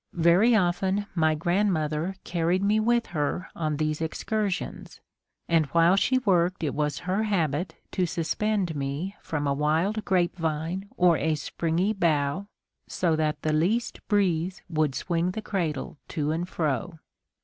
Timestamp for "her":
3.13-3.49, 7.05-7.21